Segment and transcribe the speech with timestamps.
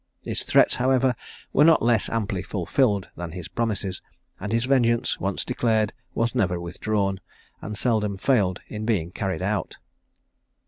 [0.25, 1.13] His threats, however,
[1.53, 4.01] were not less amply fulfilled than his promises;
[4.39, 7.19] and his vengeance once declared was never withdrawn,
[7.61, 9.77] and seldom failed in being carried out.